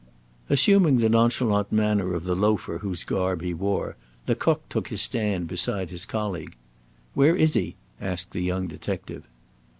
[0.49, 5.47] Assuming the nonchalant manner of the loafer whose garb he wore, Lecoq took his stand
[5.47, 6.55] beside his colleague.
[7.13, 9.27] "Where is he?" asked the young detective.